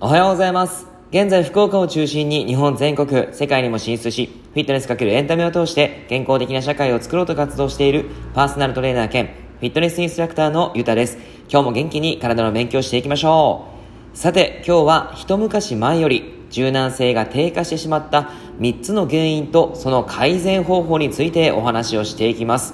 [0.00, 0.86] おはようございます。
[1.10, 11.18] 現在福岡を中心に日本全国世界にも進出しフィットネスかけるエンタメを通して健康的な社会を作ろうと活動しているパーソナルトレーナー兼フィットネスインストラクターのゆたです。
[11.50, 13.66] 今日も元気に体の勉強していきましょ
[14.14, 14.16] う。
[14.16, 22.72] さて今日は一昔前より柔軟性が低下してしまった3つの原因とその改善方法についてお話をしていきます。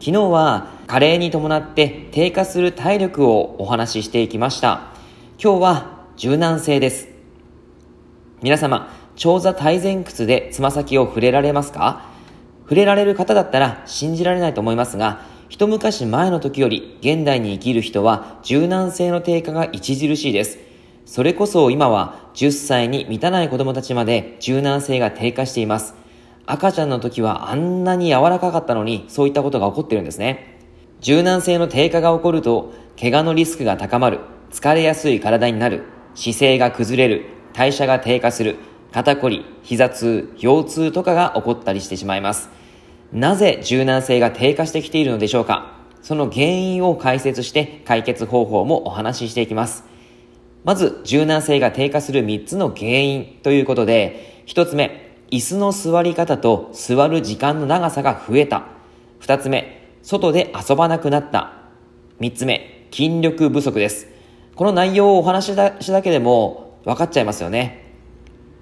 [0.00, 4.92] 昨日は加齢に伴って低下する体力をお話ししていきました
[5.42, 7.08] 今日は柔軟性です。
[8.40, 12.08] 皆様、長座大前屈でつま先を触れられますか？
[12.62, 20.58] 触れられる方だったら信じられないと思いますが、一昔前の時より現代に生きる人は柔軟性の低下が著しいです。
[21.04, 25.94] それこそ今は10歳に満たない子供たちまで柔軟性が低下しています。
[26.46, 30.55] 赤ちゃんの時はあんなに柔らかかったのにそういったことが起こってるんですね。
[31.00, 35.82] 柔軟性の低下が起こると怪我のリスクが高まる、疲れやすい体になる、
[36.14, 38.56] 姿勢が崩れる、代謝が低下する、
[38.92, 42.48] 肩こり、膝痛、腰痛とかが起こったりしてしまいます。
[43.12, 45.76] なぜ柔軟性が低下してきているのでしょうか？
[46.02, 49.84] その原因を解説して解決方法もお話ししていきます。
[50.64, 58.64] まず、柔軟性が低下する3つの原因ということで、1つ目、椅子の座り方と座る時間の長さが増えた。
[59.20, 61.50] 2つ目、外で遊ばなくなった。
[62.20, 64.06] 3つ目、筋力不足です。
[64.54, 67.92] この内容をお話ししただけでも分かっちゃいますよね。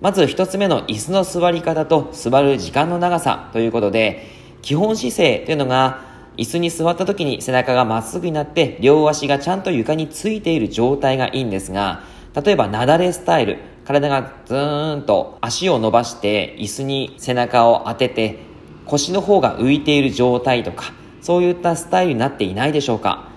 [0.01, 4.27] まず一つ目の椅子の座り方と座る時間の長さということで、
[4.63, 6.01] 基本姿勢というのが
[6.39, 12.05] 椅子に座った時に背中がまっすぐになって両足がちゃんと床についている状態がいいんですが、
[12.43, 18.39] 例えばなだれスタイル、体がずーんと足を伸ばして椅子に背中を当てて
[18.87, 23.31] 腰の方が浮いている状態とか、そういったスタイルになっていないでしょうか。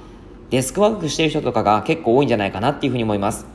[0.50, 3.46] デスクワークしてる人とかが結構多いんじゃないかなっていうふうに思います。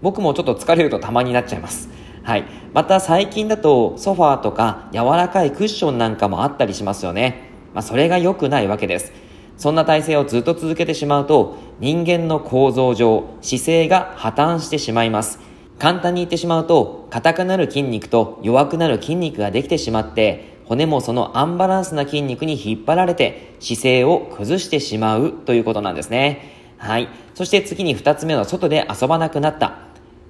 [0.00, 1.90] 僕もちょっと疲れるとたまになっちゃいます。
[2.22, 2.44] はい。
[2.72, 7.50] また最近だとソファーとか柔らかいクッションなんかもあったりしますよね。
[7.74, 9.12] まあそれが良くないわけです。
[9.58, 15.38] そんな体勢をずっと続けてしまうと人間の構造上姿勢が破綻してしまいます。
[15.78, 26.50] 簡単に言ってしまうと硬くなる筋肉と弱くなる筋肉ができてしまって骨もそのアンバランスな筋肉に引っ張られて姿勢を崩してしまうということなんですね。
[26.78, 27.10] はい。
[27.34, 29.80] そして次に二つ目の外で遊ばなくなった。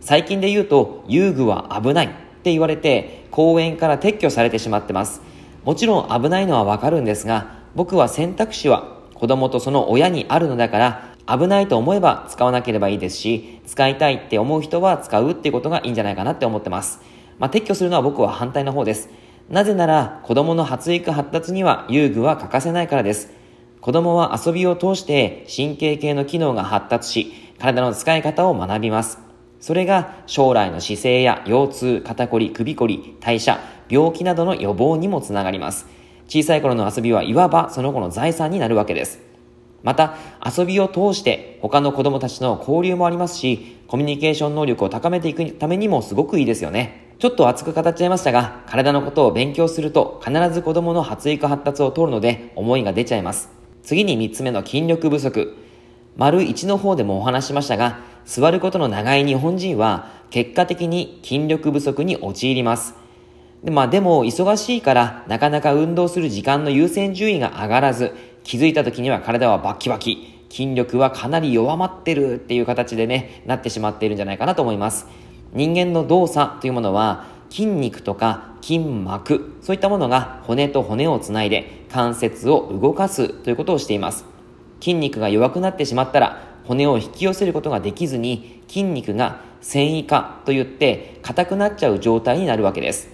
[0.00, 2.10] 最近で言うと遊具は危ないっ
[2.42, 5.22] て言われて公園から撤去されてしまってます。
[5.62, 17.00] もちろん危ないのはわかるんですが、僕は選択肢は子供とその親にあるのだから危ないと思えば使わなければいいですし、使いたいって思う人は使うっていうことがいいんじゃないかなって思ってます。
[17.38, 19.21] まあ、撤去するのは僕は反対の方です。
[19.50, 23.30] なぜなら子供の発育発達には遊具は欠かせないからです。
[23.80, 29.18] 子供は遊びを通して神経系の機能が発達し、体の使い方を学びます。
[29.60, 35.86] それが将来の姿勢や腰痛、肩こり、首こり、代謝、病気などの予防にもつながります。
[36.28, 39.20] 小さい頃の遊びはいわばその子の財産になるわけです。
[39.82, 40.14] また、
[40.44, 47.11] 遊びを通して他の子供たちの交流もありますし、コミュニケーション能力を高めていくためにもすごくいいですよね。
[47.22, 53.48] ちょっと熱く語っちゃいましたが、体のことを勉強すると必ず子供の発育発達を通るので思いが出ちゃいます。
[53.84, 55.56] 次に3つ目の筋力不足。
[56.16, 62.96] 丸1の方でもお話しましたが、座ることの長い日本人は結果的に筋力不足に陥ります。
[63.62, 75.06] でまあでも忙しいからなかなか運動する時間の優先順位が上がらず、気づいた時には体はバキバキ、筋力はかなり弱まってるっていう形でね、なってしまっているんじゃないかなと思います。
[75.54, 84.24] 人間の動作というものは筋肉とか筋膜、そういったものが骨と骨をつないで関節を動かすということをしています。
[84.80, 93.10] 筋肉が弱くなってしまったら骨を引き寄せることができずに筋肉が繊維化といって硬くなっちゃう状態になるわけです。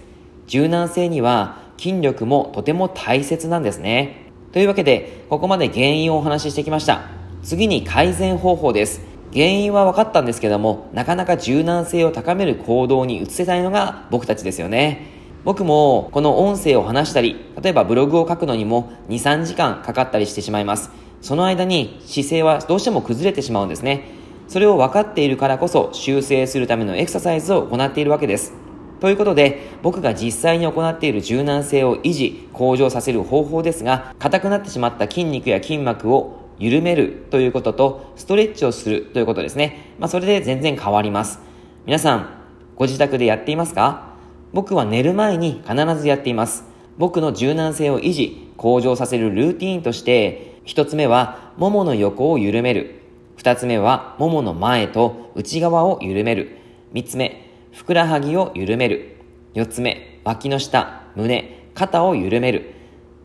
[0.47, 4.31] 柔軟性には筋力もとても大切なんですね。
[4.51, 7.01] というわけで、ここまで原因をお話ししてきました。
[7.43, 9.08] 次に改善方法です。
[9.33, 15.19] 原因は分かったんですけども、なかなか柔軟性を高める行動に移せないのが僕たちですよね。
[15.45, 20.89] 僕もこの音声を話したり、例えばブログを書くのにも2、3時間かかったりしてしまいます。
[21.21, 24.11] その間に姿勢はどうしても崩れてしまうんですね。
[24.47, 28.53] それを分かっているからこそ修正するためのエクササイズを行っているわけです。
[28.99, 39.93] ということで、僕が実際に行っている柔軟性を維持、向上させる方法ですが、硬くなってしまった筋肉や筋膜を緩めるということと、ストレッチをするということですね。
[39.97, 41.39] まあ、それで全然変わります。
[41.85, 42.29] 皆さん、
[42.75, 44.13] ご自宅でやっていますか？
[44.51, 46.65] 僕は寝る前に必ずやっています。
[46.97, 53.01] 僕の柔軟性を維持、向上させるルーティーンとして、一つ目は、ももの横を緩める。
[53.37, 56.57] 二つ目は、ももの前と内側を緩める。
[56.91, 59.15] 三つ目、ふくらはぎを緩める。
[59.53, 62.73] 四つ目、脇の下、胸、肩を緩める。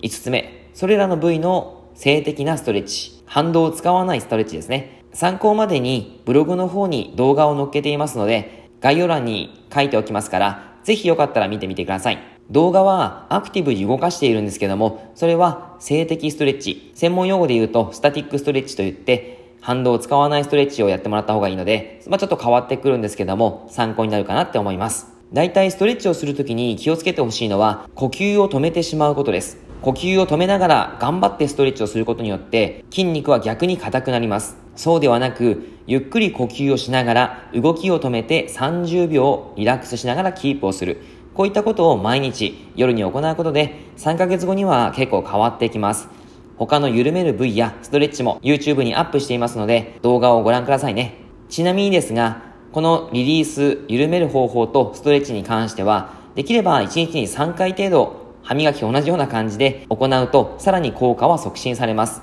[0.03, 3.14] 五つ目、それらの部位の静的なストレッチ。
[3.27, 5.03] 反動を使わないストレッチですね。
[5.13, 12.19] 参考までにブログの方に動画を載っけていますので、概要欄に書いておきますから、ぜひよかったら見てみてください。
[12.51, 16.91] 動画はアクティブに動かしているんですけども、それは静的ストレッチ。
[16.95, 25.15] 専門用語で言うと、スタティックストレッチと言って、反動を使わないストレッチをやってもらった方がいいので、まあ、ちょっと変わってくるんですけども、参考になるかなって思います。
[25.33, 29.64] 大体ストレッチをするときに気をつけてほしいのは、呼吸を止めてしまうことです。
[29.85, 34.57] 呼吸を止めながら頑張ってストレッチをすることによって筋肉は逆に硬くなります。
[34.77, 41.03] そうではなく、ゆっくり呼吸をしながら動きを止めて30秒リラックスしながらキープをする。
[41.35, 46.09] こういったことを毎日夜に行うことで3ヶ月後には結構変わってきます。
[46.57, 51.19] 他の緩める部位やストレッチも YouTube にアップしていますので動画をご覧くださいね。
[51.51, 52.41] ちなみにですが、
[52.73, 62.23] このリリース、緩める方法とストレッチに関しては、できれば1日に3回程度歯磨き同じような感じで行うとさらに効果は促進されます。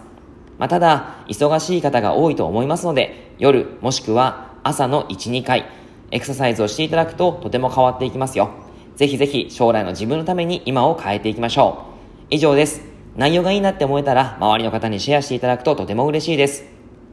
[0.58, 5.66] まあ、ただ、忙しい方が多いと思いますので、夜もしくは朝の1、2回、
[6.12, 8.52] エクササイズをしていただくととても変わっていきますよ。
[8.96, 11.86] ぜひぜひ将来の自分のために今を変えていきましょ
[12.22, 12.26] う。
[12.30, 12.82] 以上です。
[13.18, 16.66] 内容がいいなって思えたら周りの方にシェアしていただくととても嬉しいです。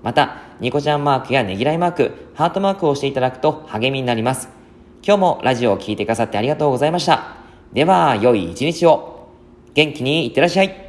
[0.02, 4.50] また、ニコちゃんマークやねぎらいマーク、ハートマークをしていただくと励みになります。
[5.02, 7.38] 今日もラジオを聴いてくださってありがとうございました。
[7.72, 9.28] では、良い一日を。
[9.74, 10.88] 元気にいってらっしゃい。